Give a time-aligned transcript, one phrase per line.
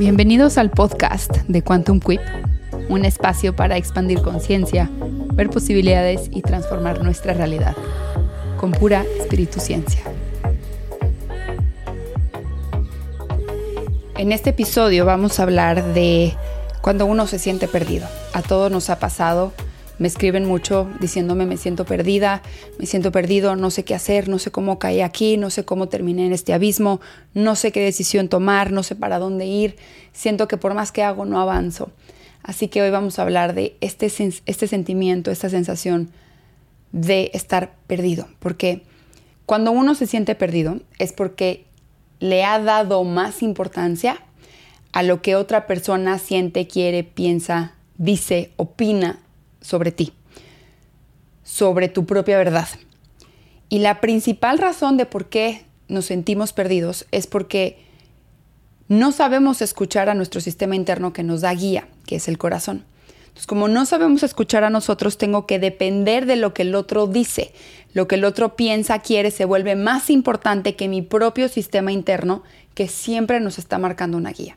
[0.00, 2.22] Bienvenidos al podcast de Quantum Quip,
[2.88, 4.88] un espacio para expandir conciencia,
[5.34, 7.76] ver posibilidades y transformar nuestra realidad
[8.56, 10.00] con pura espíritu ciencia.
[14.16, 16.34] En este episodio vamos a hablar de
[16.80, 18.08] cuando uno se siente perdido.
[18.32, 19.52] A todos nos ha pasado
[20.00, 22.40] me escriben mucho diciéndome me siento perdida,
[22.78, 25.88] me siento perdido, no sé qué hacer, no sé cómo caí aquí, no sé cómo
[25.88, 27.02] terminé en este abismo,
[27.34, 29.76] no sé qué decisión tomar, no sé para dónde ir,
[30.14, 31.90] siento que por más que hago no avanzo.
[32.42, 34.10] Así que hoy vamos a hablar de este,
[34.46, 36.08] este sentimiento, esta sensación
[36.92, 38.82] de estar perdido, porque
[39.44, 41.66] cuando uno se siente perdido es porque
[42.20, 44.16] le ha dado más importancia
[44.92, 49.18] a lo que otra persona siente, quiere, piensa, dice, opina
[49.60, 50.12] sobre ti,
[51.44, 52.68] sobre tu propia verdad.
[53.68, 57.78] Y la principal razón de por qué nos sentimos perdidos es porque
[58.88, 62.84] no sabemos escuchar a nuestro sistema interno que nos da guía, que es el corazón.
[63.22, 67.06] Entonces, como no sabemos escuchar a nosotros, tengo que depender de lo que el otro
[67.06, 67.52] dice.
[67.92, 72.42] Lo que el otro piensa, quiere, se vuelve más importante que mi propio sistema interno,
[72.74, 74.56] que siempre nos está marcando una guía.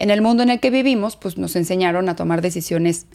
[0.00, 3.06] En el mundo en el que vivimos, pues nos enseñaron a tomar decisiones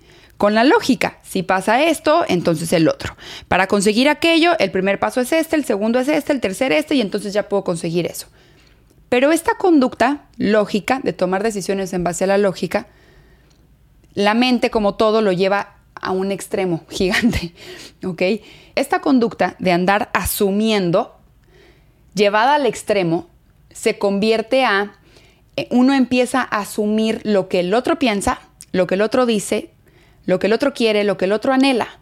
[0.42, 1.20] con la lógica.
[1.22, 3.16] Si pasa esto, entonces el otro.
[3.47, 6.95] Para conseguir aquello, el primer paso es este, el segundo es este, el tercer este,
[6.95, 8.25] y entonces ya puedo conseguir eso.
[9.08, 12.88] Pero esta conducta lógica de tomar decisiones en base a la lógica,
[14.16, 17.53] la mente como todo lo lleva a un extremo gigante,
[18.03, 18.23] ¿ok?
[18.73, 21.19] Esta conducta de andar asumiendo,
[22.16, 23.30] llevada al extremo,
[23.72, 24.94] se convierte a,
[25.56, 29.70] eh, uno empieza a asumir lo que el otro piensa, lo que el otro dice,
[30.32, 32.00] lo que el otro quiere, lo que el otro anhela.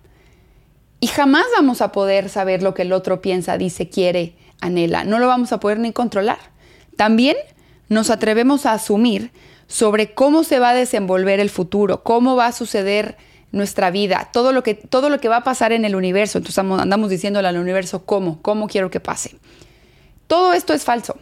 [1.01, 5.03] Y jamás vamos a poder saber lo que el otro piensa, dice, quiere, anhela.
[5.03, 6.37] No lo vamos a poder ni controlar.
[6.95, 7.35] También
[7.89, 9.31] nos atrevemos a asumir
[9.67, 13.17] sobre cómo se va a desenvolver el futuro, cómo va a suceder
[13.51, 16.37] nuestra vida, todo lo que, todo lo que va a pasar en el universo.
[16.37, 19.35] Entonces andamos diciéndole al universo cómo, cómo quiero que pase.
[20.27, 21.17] Todo esto es falso.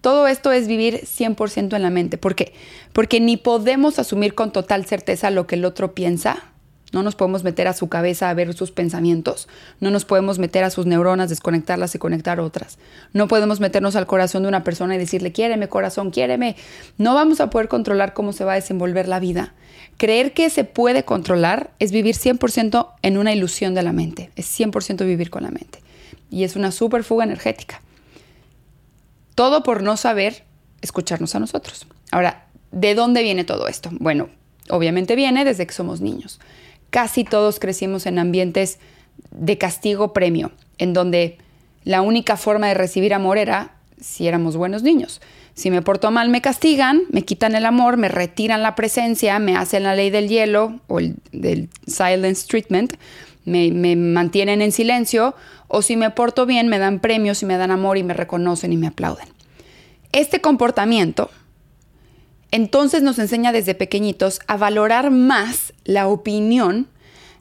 [0.00, 2.16] Todo esto es vivir 100% en la mente.
[2.16, 2.54] ¿Por qué?
[2.92, 6.49] Porque ni podemos asumir con total certeza lo que el otro piensa.
[6.92, 9.48] No nos podemos meter a su cabeza a ver sus pensamientos.
[9.78, 12.78] No nos podemos meter a sus neuronas, desconectarlas y conectar otras.
[13.12, 16.56] No podemos meternos al corazón de una persona y decirle, quiéreme corazón, quiéreme.
[16.98, 19.54] No vamos a poder controlar cómo se va a desenvolver la vida.
[19.98, 24.30] Creer que se puede controlar es vivir 100% en una ilusión de la mente.
[24.34, 25.80] Es 100% vivir con la mente.
[26.28, 27.82] Y es una super fuga energética.
[29.34, 30.44] Todo por no saber
[30.80, 31.86] escucharnos a nosotros.
[32.10, 33.90] Ahora, ¿de dónde viene todo esto?
[33.92, 34.28] Bueno,
[34.68, 36.40] obviamente viene desde que somos niños.
[36.90, 38.78] Casi todos crecimos en ambientes
[39.30, 41.38] de castigo-premio, en donde
[41.84, 45.20] la única forma de recibir amor era si éramos buenos niños.
[45.54, 49.56] Si me porto mal, me castigan, me quitan el amor, me retiran la presencia, me
[49.56, 52.94] hacen la ley del hielo o el del silence treatment,
[53.44, 55.34] me, me, mantienen en silencio,
[55.68, 58.72] o si me porto bien, me dan premios y me dan amor y me reconocen
[58.72, 59.28] y me aplauden.
[60.12, 61.30] Este comportamiento
[62.50, 66.88] entonces nos enseña desde pequeñitos a valorar más la opinión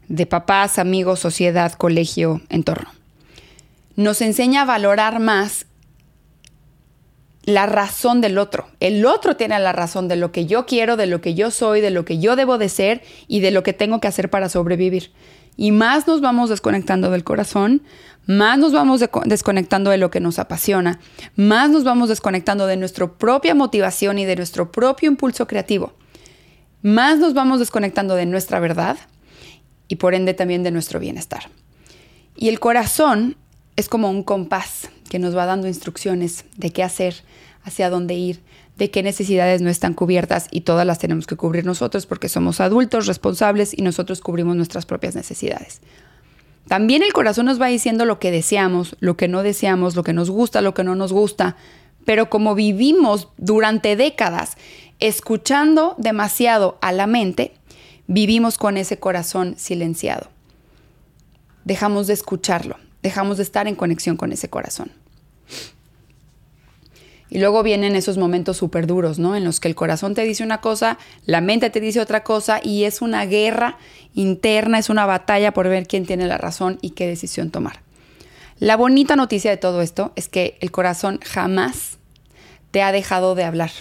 [0.08, 2.90] de papás, amigos, sociedad, colegio, entorno.
[3.96, 5.66] Nos enseña a valorar más
[7.50, 8.68] la razón del otro.
[8.80, 11.82] El otro tiene la razón de lo que yo quiero, de lo que yo soy,
[11.82, 14.50] de lo que yo debo de ser y de lo que tengo que hacer para
[14.50, 15.12] sobrevivir.
[15.58, 17.84] Y más nos vamos desconectando del corazón,
[18.26, 21.00] más nos vamos desconectando de lo que nos apasiona,
[21.36, 25.94] más nos vamos desconectando de nuestra propia motivación y de nuestro propio impulso creativo,
[26.82, 28.98] más nos vamos desconectando de nuestra verdad
[29.90, 31.50] y por ende también de nuestro bienestar.
[32.38, 33.36] Y el corazón
[33.80, 37.16] es como un compás que nos va dando instrucciones de qué hacer,
[37.64, 38.42] hacia dónde ir,
[38.78, 42.60] de qué necesidades no están cubiertas y todas las tenemos que cubrir nosotros porque somos
[42.60, 45.80] adultos responsables y nosotros cubrimos nuestras propias necesidades.
[46.68, 50.12] También el corazón nos va diciendo lo que deseamos, lo que no deseamos, lo que
[50.12, 51.56] nos gusta, lo que no nos gusta,
[52.04, 54.58] pero como vivimos durante décadas
[55.00, 57.54] escuchando demasiado a la mente,
[58.08, 60.30] vivimos con ese corazón silenciado.
[61.64, 64.92] Dejamos de escucharlo, dejamos de estar en conexión con ese corazón.
[67.32, 69.36] Y luego vienen esos momentos súper duros, ¿no?
[69.36, 72.60] En los que el corazón te dice una cosa, la mente te dice otra cosa
[72.64, 73.78] y es una guerra
[74.16, 77.82] interna, es una batalla por ver quién tiene la razón y qué decisión tomar.
[78.58, 82.00] La bonita noticia de todo esto es que el corazón jamás
[82.72, 83.72] te ha dejado de hablar,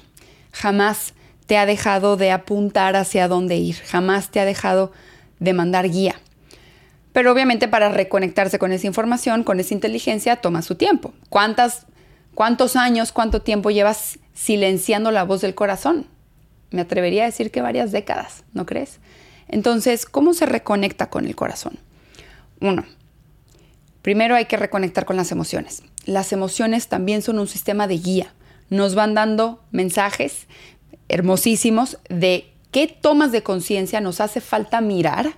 [0.53, 1.15] jamás
[1.47, 4.93] te ha dejado de apuntar hacia dónde ir, jamás te ha dejado
[5.41, 6.21] de mandar guía.
[7.13, 11.15] Pero obviamente para reconectarse con esa información, con esa inteligencia, toma su tiempo.
[11.29, 11.87] ¿Cuántas
[12.35, 16.07] ¿Cuántos años, cuánto tiempo llevas silenciando la voz del corazón?
[16.71, 18.99] me atrevería a decir que varias décadas, ¿no crees?
[19.49, 21.79] Entonces, ¿cómo se reconecta con el corazón?
[22.61, 22.85] Uno,
[24.03, 25.83] primero hay que reconectar con las emociones.
[26.05, 28.35] Las emociones también son un sistema de guía.
[28.69, 30.47] Nos van dando mensajes
[31.09, 35.35] hermosísimos de qué tomas de conciencia nos hace falta mirar.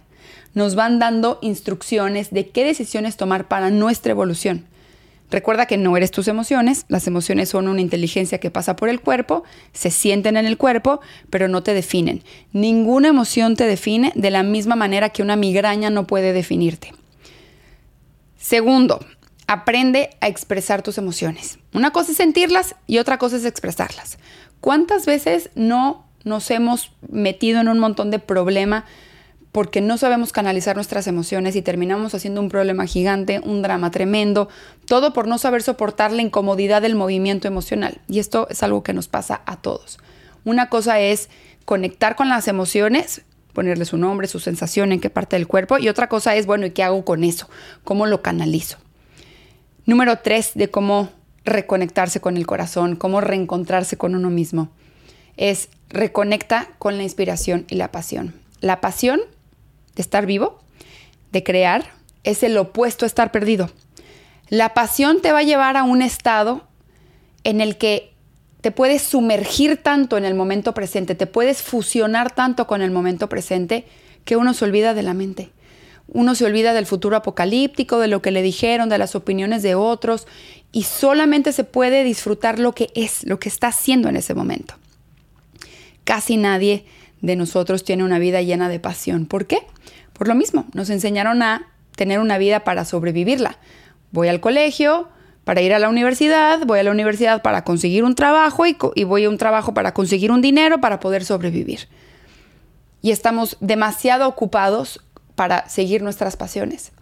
[0.55, 4.67] Nos van dando instrucciones de qué decisiones tomar para nuestra evolución.
[5.31, 9.01] Recuerda que no eres tus emociones, las emociones son una inteligencia que pasa por el
[9.01, 11.01] cuerpo, se sienten en el cuerpo,
[11.31, 12.25] pero no te definen.
[12.53, 16.93] Ninguna emoción te define de la misma manera que una migraña no puede definirte.
[18.39, 18.99] Segundo,
[19.47, 21.61] aprende a expresar tus emociones.
[21.73, 24.19] Una cosa es sentirlas y otra cosa es expresarlas.
[24.61, 28.85] ¿Cuántas veces no nos hemos metido en un montón de problema
[29.53, 34.49] porque no sabemos canalizar nuestras emociones y terminamos haciendo un problema gigante, un drama tremendo,
[34.87, 38.01] todo por no saber soportar la incomodidad del movimiento emocional.
[38.09, 39.99] Y esto es algo que nos pasa a todos.
[40.45, 41.29] Una cosa es
[41.65, 45.89] conectar con las emociones, ponerle su nombre, su sensación, en qué parte del cuerpo, y
[45.89, 47.49] otra cosa es, bueno, ¿y qué hago con eso?
[47.85, 48.79] ¿Cómo lo canalizo?
[49.85, 51.11] Número tres, de cómo
[51.45, 54.71] reconectarse con el corazón, cómo reencontrarse con uno mismo,
[55.37, 58.35] es reconecta con la inspiración y la pasión.
[58.61, 59.21] La pasión
[59.95, 60.61] de estar vivo,
[61.33, 61.93] de crear,
[62.25, 63.71] es el opuesto a estar perdido.
[64.49, 66.67] La pasión te va a llevar a un estado
[67.45, 68.13] en el que
[68.61, 73.29] te puedes sumergir tanto en el momento presente, te puedes fusionar tanto con el momento
[73.29, 73.87] presente
[74.25, 75.51] que uno se olvida de la mente.
[76.13, 79.77] Uno se olvida del futuro apocalíptico, de lo que le dijeron, de las opiniones de
[79.77, 80.27] otros
[80.73, 84.75] y solamente se puede disfrutar lo que es, lo que está haciendo en ese momento.
[86.05, 86.85] Casi nadie
[87.21, 89.27] de nosotros tiene una vida llena de pasión.
[89.27, 89.59] ¿Por qué?
[90.13, 93.59] Por lo mismo, nos enseñaron a tener una vida para sobrevivirla.
[94.13, 95.09] Voy al colegio
[95.45, 99.25] para ir a la universidad, voy a la universidad para conseguir un trabajo y, voy
[99.25, 101.89] a un trabajo para conseguir un dinero para poder sobrevivir.
[103.03, 105.01] Y estamos demasiado ocupados
[105.35, 106.93] para seguir nuestras pasiones.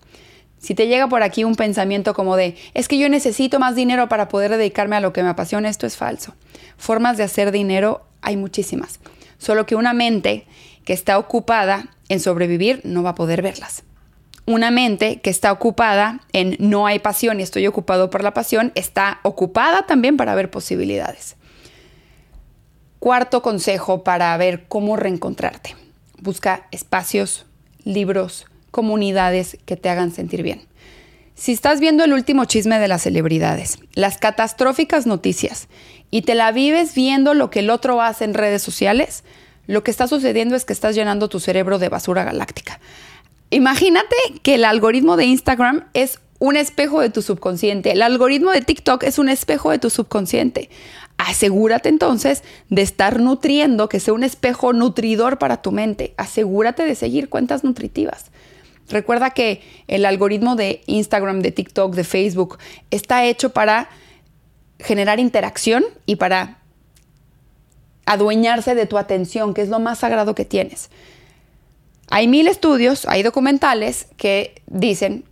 [0.58, 4.08] Si te llega por aquí un pensamiento como de, es que yo necesito más dinero
[4.08, 6.34] para poder dedicarme a lo que me apasiona, esto es falso.
[6.76, 9.00] Formas de hacer dinero hay muchísimas.
[9.38, 10.46] Solo que una mente
[10.84, 13.84] que está ocupada en sobrevivir no va a poder verlas.
[14.46, 18.72] Una mente que está ocupada en no hay pasión y estoy ocupado por la pasión,
[18.74, 21.36] está ocupada también para ver posibilidades.
[22.98, 25.76] Cuarto consejo para ver cómo reencontrarte.
[26.20, 27.46] Busca espacios,
[27.84, 30.66] libros, comunidades que te hagan sentir bien.
[31.34, 35.68] Si estás viendo el último chisme de las celebridades, las catastróficas noticias,
[36.10, 39.24] y te la vives viendo lo que el otro hace en redes sociales,
[39.66, 42.80] lo que está sucediendo es que estás llenando tu cerebro de basura galáctica.
[43.50, 47.92] Imagínate que el algoritmo de Instagram es un espejo de tu subconsciente.
[47.92, 50.70] El algoritmo de TikTok es un espejo de tu subconsciente.
[51.16, 56.14] Asegúrate entonces de estar nutriendo, que sea un espejo nutridor para tu mente.
[56.16, 58.26] Asegúrate de seguir cuentas nutritivas.
[58.88, 62.58] Recuerda que el algoritmo de Instagram, de TikTok, de Facebook
[62.90, 63.90] está hecho para
[64.78, 66.58] generar interacción y para
[68.06, 70.90] adueñarse de tu atención, que es lo más sagrado que tienes.
[72.10, 75.24] Hay mil estudios, hay documentales que dicen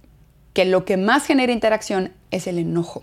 [0.52, 3.02] que lo que más genera interacción es el enojo.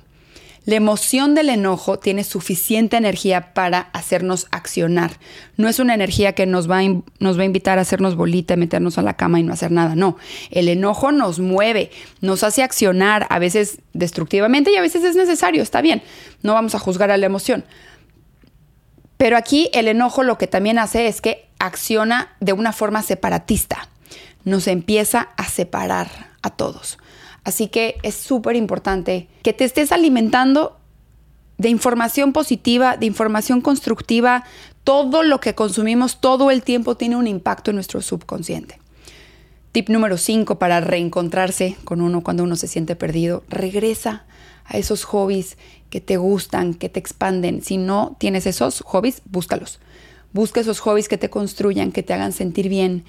[0.65, 5.11] La emoción del enojo tiene suficiente energía para hacernos accionar.
[5.57, 6.83] No es una energía que nos va, a,
[7.19, 9.95] nos va a invitar a hacernos bolita, meternos a la cama y no hacer nada.
[9.95, 10.17] No,
[10.51, 11.91] el enojo nos mueve,
[12.21, 16.01] nos hace accionar, a veces destructivamente y a veces es necesario, está bien.
[16.43, 17.65] No vamos a juzgar a la emoción.
[19.17, 23.89] Pero aquí el enojo lo que también hace es que acciona de una forma separatista.
[24.45, 26.07] Nos empieza a separar
[26.41, 26.97] a todos.
[27.43, 30.77] Así que es súper importante que te estés alimentando
[31.57, 34.43] de información positiva, de información constructiva.
[34.83, 38.79] Todo lo que consumimos todo el tiempo tiene un impacto en nuestro subconsciente.
[39.71, 43.43] Tip número 5 para reencontrarse con uno cuando uno se siente perdido.
[43.49, 44.25] Regresa
[44.65, 45.57] a esos hobbies
[45.89, 47.61] que te gustan, que te expanden.
[47.61, 49.79] Si no tienes esos hobbies, búscalos.
[50.31, 53.03] Busca esos hobbies que te construyan, que te hagan sentir bien,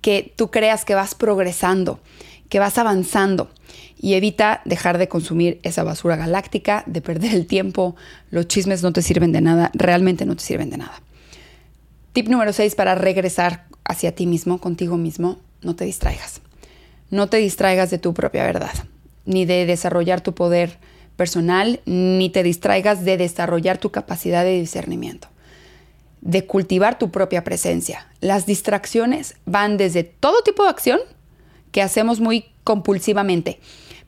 [0.00, 2.00] que tú creas que vas progresando,
[2.48, 3.50] que vas avanzando
[4.00, 7.96] y evita dejar de consumir esa basura galáctica, de perder el tiempo.
[8.30, 11.02] Los chismes no te sirven de nada, realmente no te sirven de nada.
[12.12, 16.40] Tip número 6 para regresar hacia ti mismo, contigo mismo, no te distraigas.
[17.10, 18.72] No te distraigas de tu propia verdad,
[19.24, 20.78] ni de desarrollar tu poder
[21.16, 25.28] personal, ni te distraigas de desarrollar tu capacidad de discernimiento,
[26.20, 28.06] de cultivar tu propia presencia.
[28.20, 31.00] Las distracciones van desde todo tipo de acción
[31.72, 33.60] que hacemos muy compulsivamente.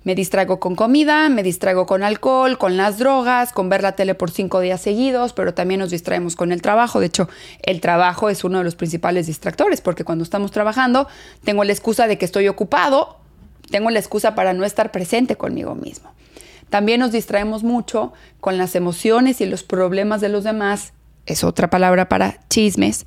[0.02, 4.14] Me distraigo con comida, me distraigo con alcohol, con las drogas, con ver la tele
[4.14, 7.00] por cinco días seguidos, pero también nos distraemos con el trabajo.
[7.00, 7.28] De hecho,
[7.62, 11.06] el trabajo es uno de los principales distractores, porque cuando estamos trabajando,
[11.44, 13.18] tengo la excusa de que estoy ocupado,
[13.70, 16.10] tengo la excusa para no estar presente conmigo mismo.
[16.70, 20.94] También nos distraemos mucho con las emociones y los problemas de los demás,
[21.26, 23.04] es otra palabra para chismes,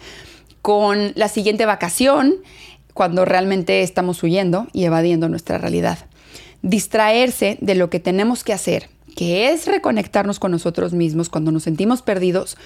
[0.62, 2.36] con la siguiente vacación,
[2.94, 6.00] cuando realmente estamos huyendo y evadiendo nuestra realidad
[6.64, 11.64] distraerse de lo que tenemos que hacer, que es reconectarnos con nosotros mismos cuando nos
[11.64, 12.58] sentimos perdidos,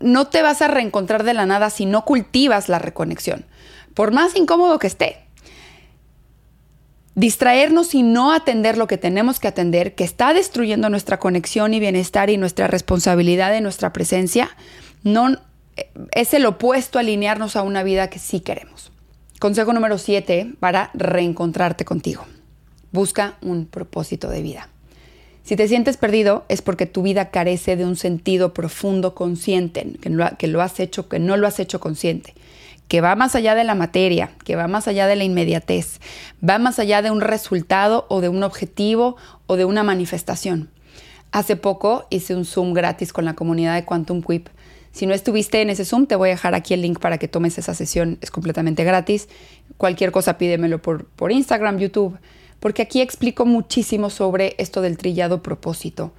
[0.00, 3.44] no te vas a reencontrar de la nada si no cultivas la reconexión,
[3.92, 5.18] por más incómodo que esté.
[7.16, 11.80] Distraernos y no atender lo que tenemos que atender, que está destruyendo nuestra conexión y
[11.80, 14.56] bienestar y nuestra responsabilidad de nuestra presencia,
[15.02, 15.36] no,
[16.12, 18.93] es el opuesto a alinearnos a una vida que sí queremos.
[19.44, 22.24] Consejo número 7 para reencontrarte contigo.
[22.92, 24.70] Busca un propósito de vida.
[25.42, 30.08] Si te sientes perdido es porque tu vida carece de un sentido profundo consciente, que,
[30.08, 32.32] lo, lo has hecho, que no lo has hecho consciente,
[32.88, 36.00] que va más allá de la materia, que va más allá de la inmediatez,
[36.42, 40.70] va más allá de un resultado o de un objetivo o de una manifestación.
[41.32, 44.48] Hace poco hice un Zoom gratis con la comunidad de Quantum Quip.
[44.94, 47.28] Si no estuviste en ese Zoom, te voy a dejar aquí el link para que
[47.28, 48.16] tomes esa sesión.
[48.22, 49.28] Es completamente gratis.
[49.76, 52.16] Cualquier cosa pídemelo por, por Instagram, YouTube
[52.64, 56.14] porque aquí explico muchísimo sobre esto del trillado propósito.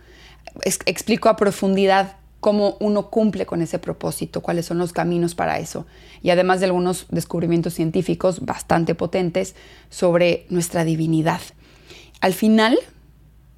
[0.63, 5.87] explico a profundidad cómo uno cumple con ese propósito, cuáles son los caminos para eso,
[6.21, 9.55] y además de algunos descubrimientos científicos bastante potentes
[9.89, 11.41] sobre nuestra divinidad.
[12.21, 12.77] Al final,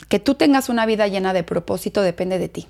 [0.07, 2.67] que tú tengas una vida llena de propósito depende de ti.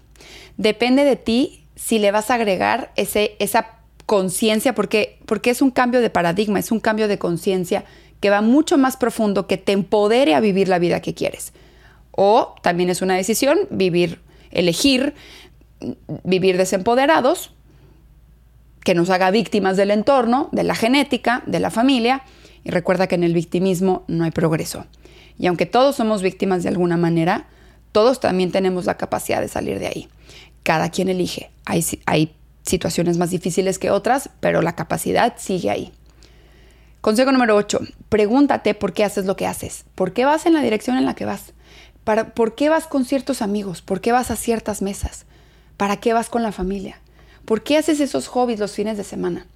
[0.57, 5.71] Depende de ti si le vas a agregar ese, esa conciencia, porque, porque es un
[5.71, 7.85] cambio de paradigma, es un cambio de conciencia
[8.19, 11.53] que va mucho más profundo, que te empodere a vivir la vida que quieres.
[12.11, 14.19] O también es una decisión vivir,
[14.51, 15.13] elegir
[16.23, 17.51] vivir desempoderados,
[18.83, 22.23] que nos haga víctimas del entorno, de la genética, de la familia.
[22.63, 24.85] Y recuerda que en el victimismo no hay progreso.
[25.37, 27.47] Y aunque todos somos víctimas de alguna manera,
[27.91, 30.09] todos también tenemos la capacidad de salir de ahí.
[30.67, 31.49] Cada quien elige.
[31.63, 35.93] Hay, hay situaciones más difíciles que otras, pero la capacidad sigue ahí.
[36.99, 37.79] Consejo número 8.
[38.09, 39.85] Pregúntate por qué haces lo que haces.
[39.95, 41.53] ¿Por qué vas en la dirección en la que vas?
[42.03, 43.81] Para, ¿Por qué vas con ciertos amigos?
[43.81, 45.25] ¿Por qué vas a ciertas mesas?
[45.77, 46.99] ¿Para qué vas con la familia?
[47.45, 49.47] ¿Por qué haces esos hobbies los fines de semana?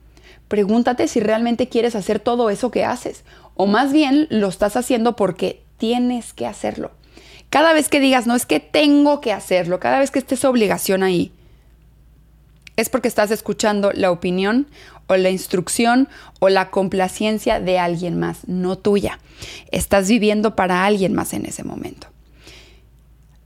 [0.48, 3.25] Pregúntate si realmente quieres hacer todo eso que haces
[3.56, 6.91] o más bien lo estás haciendo porque tienes que hacerlo.
[7.51, 11.03] Cada vez que digas, no es que tengo que hacerlo, cada vez que estés obligación
[11.03, 11.34] ahí,
[12.77, 14.67] es porque estás escuchando la opinión
[15.08, 16.08] o la instrucción
[16.39, 19.20] o la complacencia de alguien más, no tuya.
[19.70, 22.08] Estás viviendo para alguien más en ese momento.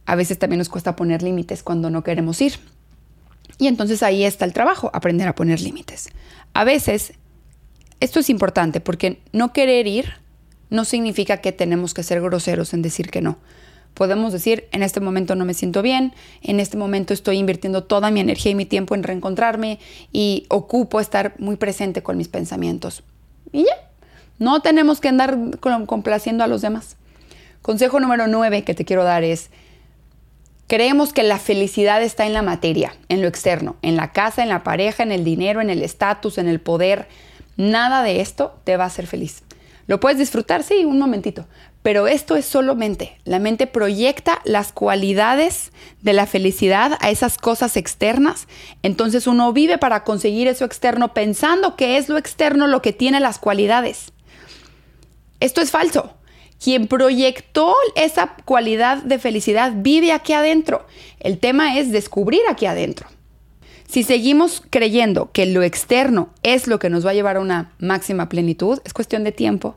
[0.05, 2.59] A veces también nos cuesta poner límites cuando no queremos ir.
[3.57, 6.09] Y entonces ahí está el trabajo, aprender a poner límites.
[6.53, 7.13] A veces,
[7.99, 10.13] esto es importante porque no querer ir
[10.69, 13.39] no significa que tenemos que ser groseros en decir que no
[13.95, 18.11] podemos decir, en este momento no me siento bien, en este momento estoy invirtiendo toda
[18.11, 19.79] mi energía y mi tiempo en reencontrarme
[20.13, 23.01] y ocupo estar muy presente con mis pensamientos.
[23.51, 23.89] Y ya,
[24.37, 25.37] no tenemos que andar
[25.87, 26.97] complaciendo a los demás.
[27.63, 29.49] Consejo número nueve que te quiero dar es,
[30.67, 34.49] creemos que la felicidad está en la materia, en lo externo, en la casa, en
[34.49, 37.07] la pareja, en el dinero, en el estatus, en el poder.
[37.57, 39.41] Nada de esto te va a hacer feliz.
[39.87, 41.45] Lo puedes disfrutar, sí, un momentito,
[41.85, 43.19] pero esto es solo mente.
[43.25, 48.47] La mente proyecta las cualidades de la felicidad a esas cosas externas.
[48.81, 53.19] Entonces uno vive para conseguir eso externo pensando que es lo externo lo que tiene
[53.19, 54.13] las cualidades.
[55.39, 56.15] Esto es falso.
[56.59, 60.87] Quien proyectó esa cualidad de felicidad vive aquí adentro.
[61.19, 63.05] El tema es descubrir aquí adentro.
[63.87, 67.73] Si seguimos creyendo que lo externo es lo que nos va a llevar a una
[67.77, 69.75] máxima plenitud, es cuestión de tiempo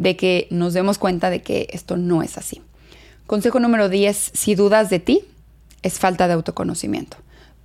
[0.00, 2.62] de que nos demos cuenta de que esto no es así.
[3.26, 5.20] Consejo número 10, si dudas de ti,
[5.82, 7.18] es falta de autoconocimiento.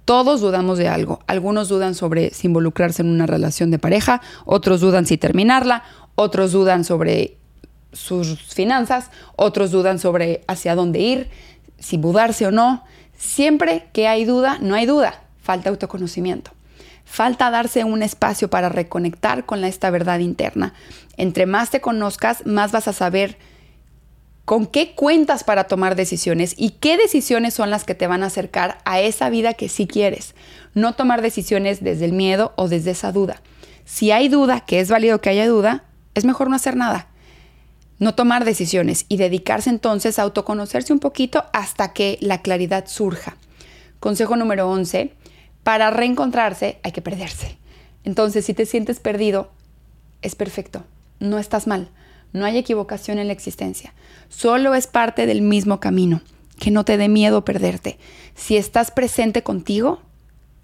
[0.04, 1.22] Todos dudamos de algo.
[1.28, 5.84] Algunos dudan sobre si involucrarse en una relación de pareja, otros dudan si terminarla,
[6.16, 7.38] otros dudan sobre
[7.94, 11.30] sus finanzas, otros dudan sobre hacia dónde ir,
[11.80, 12.84] si mudarse o no.
[13.18, 16.52] Siempre que hay duda, no hay duda, falta autoconocimiento.
[17.06, 20.74] Falta darse un espacio para reconectar con esta verdad interna.
[21.18, 23.38] Entre más te conozcas, más vas a saber
[24.44, 28.28] con qué cuentas para tomar decisiones y qué decisiones son las que te van a
[28.28, 30.36] acercar a esa vida que sí quieres.
[30.74, 33.42] No tomar decisiones desde el miedo o desde esa duda.
[33.86, 35.84] Si hay duda, que es válido que haya duda,
[36.14, 37.08] es mejor no hacer nada.
[37.98, 43.38] no tomar decisiones y dedicarse entonces a autoconocerse un poquito hasta que la claridad surja.
[44.02, 45.14] Consejo número 11,
[45.66, 47.58] para reencontrarse hay que perderse.
[48.04, 49.50] Entonces, si te sientes perdido,
[50.22, 50.84] es perfecto,
[51.20, 51.90] no estás mal,
[52.34, 53.96] no hay equivocación en la existencia,
[54.30, 56.22] solo es parte del mismo camino,
[56.60, 57.98] que no te dé miedo perderte.
[58.36, 60.04] Si estás presente contigo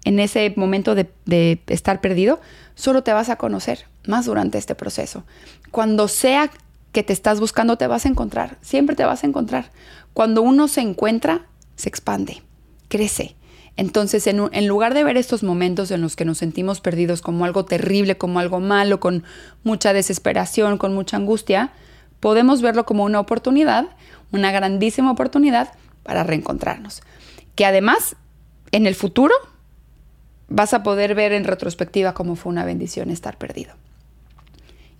[0.04, 2.40] en ese momento de, de estar perdido,
[2.76, 5.24] solo te vas a conocer más durante este proceso.
[5.72, 6.48] Cuando sea
[6.92, 9.72] que te estás buscando, te vas a encontrar, siempre te vas a encontrar.
[10.12, 12.40] Cuando uno se encuentra, se expande,
[12.86, 13.34] crece.
[13.76, 17.64] Entonces, en, lugar de ver estos momentos en los que nos sentimos perdidos como algo
[17.64, 19.24] terrible, como algo malo, con
[19.64, 21.72] mucha desesperación, con mucha angustia,
[22.20, 23.86] podemos verlo como una oportunidad,
[24.30, 27.02] una grandísima oportunidad para reencontrarnos.
[27.54, 28.16] Que además,
[28.72, 29.34] en el futuro,
[30.48, 33.72] vas a poder ver en retrospectiva cómo fue una bendición estar perdido.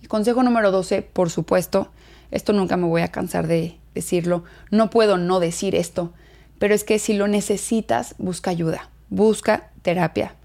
[0.01, 1.91] Y consejo número 12, por supuesto,
[2.31, 6.11] esto nunca me voy a cansar de decirlo, no puedo no decir esto,
[6.59, 10.35] pero es que si lo necesitas, busca ayuda, busca terapia.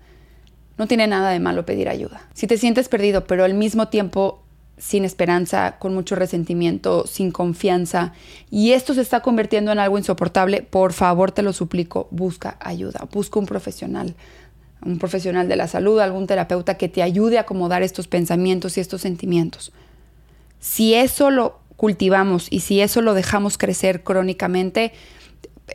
[0.77, 2.23] No tiene nada de malo pedir ayuda.
[2.35, 4.43] Si te sientes perdido, pero al mismo tiempo
[4.77, 8.13] sin esperanza, con mucho resentimiento, sin confianza,
[8.49, 13.09] y esto se está convirtiendo en algo insoportable, por favor te lo suplico, busca ayuda,
[13.13, 14.15] busca un profesional
[14.85, 18.81] un profesional de la salud, algún terapeuta que te ayude a acomodar estos pensamientos y
[18.81, 19.73] estos sentimientos.
[20.61, 24.93] Si eso lo cultivamos y si eso lo dejamos crecer crónicamente,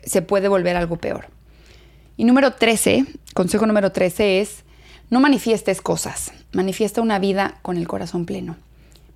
[0.04, 1.28] se puede volver algo peor.
[2.18, 4.64] Y número 13, consejo número 13 es,
[5.10, 8.56] no manifiestes cosas, manifiesta una vida con el corazón pleno.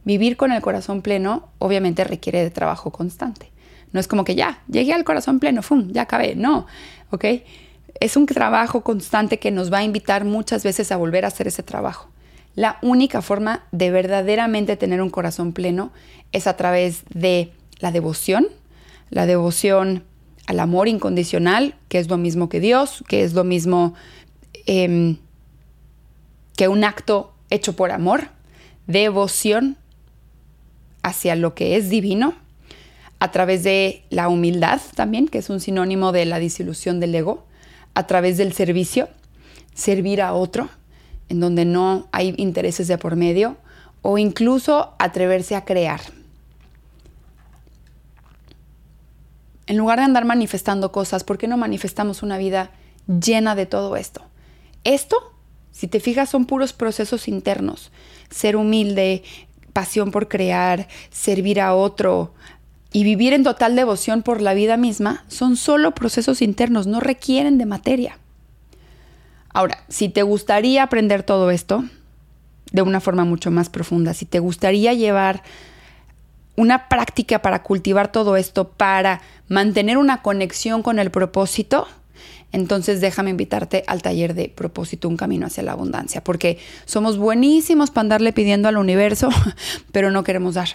[0.04, 3.52] Vivir con el corazón pleno obviamente requiere de trabajo constante.
[3.92, 5.90] No es como que ya, llegué al corazón pleno, ¡fum!
[5.92, 6.36] Ya acabé.
[6.36, 6.66] No,
[7.12, 7.26] ¿ok?
[8.00, 11.48] es un trabajo constante que nos va a invitar muchas veces a volver a hacer
[11.48, 12.10] ese trabajo.
[12.56, 15.92] La única forma de verdaderamente tener un corazón pleno
[16.32, 18.48] es a través de la devoción,
[19.10, 20.04] la devoción
[20.48, 23.94] al amor incondicional, que es lo mismo que Dios, que es lo mismo
[24.66, 25.18] em,
[26.56, 28.30] que un acto hecho por amor,
[28.88, 29.78] devoción
[31.04, 32.34] hacia lo que es divino,
[33.20, 37.46] a través de la humildad también, que es un sinónimo de la disilusión del ego,
[37.94, 39.10] a través del servicio,
[39.74, 40.70] servir a otro,
[41.30, 43.58] en donde no hay intereses de por medio,
[44.02, 46.00] o incluso atreverse a crear.
[49.68, 52.72] En lugar de andar manifestando cosas, ¿por qué no manifestamos una vida
[53.08, 54.24] llena de todo esto?
[54.84, 55.18] Esto,
[55.72, 57.92] si te fijas, son puros procesos internos.
[58.30, 59.24] Ser humilde,
[59.74, 62.34] pasión por crear, servir a otro,
[62.94, 67.58] y vivir en total devoción por la vida misma son solo procesos internos, no requieren
[67.58, 68.18] de materia.
[69.50, 71.84] Ahora, si te gustaría aprender todo esto
[72.72, 75.44] de una forma mucho más profunda, si te gustaría llevar
[76.58, 81.88] una práctica para cultivar todo esto, para mantener una conexión con el propósito,
[82.52, 87.92] entonces déjame invitarte al taller de propósito, un camino hacia la abundancia, porque somos buenísimos
[87.92, 89.30] para andarle pidiendo al universo,
[89.92, 90.70] pero no queremos dar.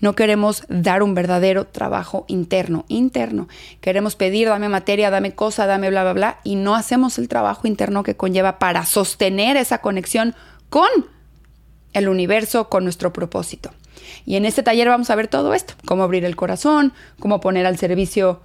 [0.00, 3.48] No queremos dar un verdadero trabajo interno, interno.
[3.80, 7.66] Queremos pedir, dame materia, dame cosa, dame bla, bla, bla, y no hacemos el trabajo
[7.66, 10.34] interno que conlleva para sostener esa conexión
[10.68, 10.90] con
[11.94, 13.70] el universo, con nuestro propósito.
[14.24, 17.66] Y en este taller vamos a ver todo esto, cómo abrir el corazón, cómo poner
[17.66, 18.40] al servicio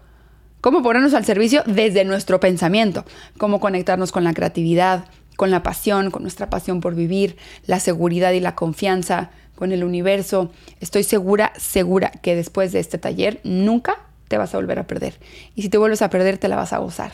[0.62, 3.06] cómo ponernos al servicio desde nuestro pensamiento,
[3.38, 5.06] cómo conectarnos con la creatividad,
[5.38, 9.84] con la pasión, con nuestra pasión por vivir, la seguridad y la confianza, con el
[9.84, 10.52] universo.
[10.80, 15.20] Estoy segura, segura que después de este taller nunca te vas a volver a perder.
[15.56, 17.12] Y si te vuelves a perder, te la vas a gozar.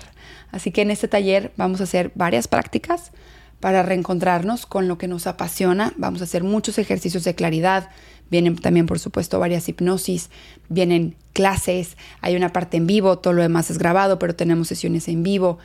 [0.52, 3.12] Así que en este taller vamos a hacer varias prácticas
[3.60, 5.94] para reencontrarnos con lo que nos apasiona.
[5.98, 7.90] Vamos a hacer muchos ejercicios de claridad.
[8.30, 10.30] Vienen también, por supuesto, varias hipnosis,
[10.70, 15.08] vienen clases, hay una parte en vivo, todo lo demás es grabado, pero tenemos sesiones
[15.08, 15.60] en vivo.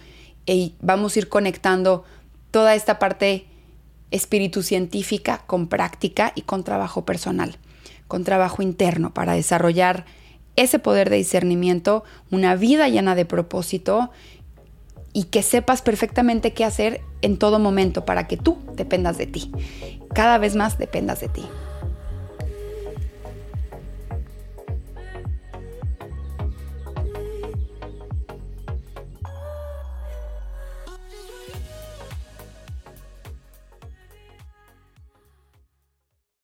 [0.46, 2.04] Y vamos a ir conectando
[2.50, 3.46] toda esta parte
[4.10, 7.56] espíritu científica con práctica y con trabajo personal,
[8.08, 10.04] con trabajo interno para desarrollar
[10.56, 14.10] ese poder de discernimiento, una vida llena de propósito
[15.12, 19.50] y que sepas perfectamente qué hacer en todo momento para que tú dependas de ti.
[20.14, 21.44] Cada vez más dependas de ti.